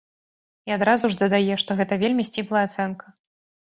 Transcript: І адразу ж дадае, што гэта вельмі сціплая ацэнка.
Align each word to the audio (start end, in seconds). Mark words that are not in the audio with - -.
І 0.69 0.75
адразу 0.77 1.11
ж 1.11 1.19
дадае, 1.21 1.55
што 1.65 1.77
гэта 1.81 1.93
вельмі 2.05 2.27
сціплая 2.31 2.67
ацэнка. 2.69 3.05